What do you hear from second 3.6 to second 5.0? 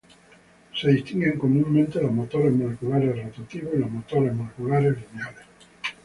y los motores moleculares